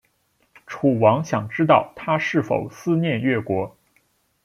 [0.65, 3.77] 楚王想知道他是否思念越国。